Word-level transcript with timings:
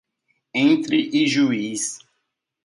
Entre 0.55 0.97
Ijuís 1.15 1.99